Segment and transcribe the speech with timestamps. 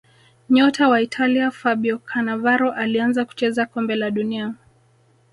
[0.49, 4.53] nyota wa italia fabio canavaro alianza kucheza kombe la dunia